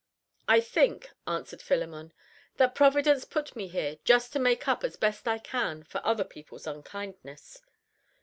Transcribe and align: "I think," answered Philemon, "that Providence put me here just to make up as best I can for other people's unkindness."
"I 0.47 0.61
think," 0.61 1.11
answered 1.27 1.61
Philemon, 1.61 2.11
"that 2.57 2.73
Providence 2.73 3.23
put 3.23 3.55
me 3.55 3.67
here 3.67 3.99
just 4.03 4.33
to 4.33 4.39
make 4.39 4.67
up 4.67 4.83
as 4.83 4.95
best 4.95 5.27
I 5.27 5.37
can 5.37 5.83
for 5.83 6.01
other 6.03 6.23
people's 6.23 6.65
unkindness." 6.65 7.61